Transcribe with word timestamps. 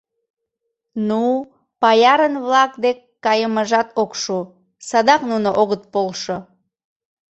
—Ну-у, 1.07 1.35
паярын-влак 1.81 2.71
дек 2.83 2.97
кайымыжат 3.25 3.87
ок 4.03 4.11
шу, 4.21 4.37
садак 4.87 5.21
нуно 5.29 5.49
огыт 5.61 5.83
полшо. 5.93 6.37